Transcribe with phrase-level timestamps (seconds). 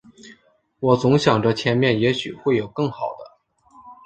[0.79, 3.37] 我总想着前面也许会有更好的